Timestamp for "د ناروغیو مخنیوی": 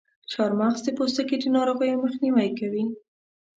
1.39-2.49